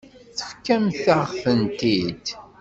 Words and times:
Tefkamt-aɣ-tent-id. 0.37 2.25